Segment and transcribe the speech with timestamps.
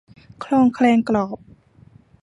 [0.43, 1.37] ครองแครงกรอบ